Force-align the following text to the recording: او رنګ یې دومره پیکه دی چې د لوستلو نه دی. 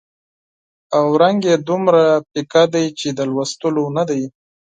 او 0.97 1.05
رنګ 1.21 1.39
یې 1.49 1.55
دومره 1.69 2.01
پیکه 2.31 2.63
دی 2.73 2.85
چې 2.99 3.07
د 3.17 3.19
لوستلو 3.31 3.85
نه 3.97 4.03
دی. 4.09 4.21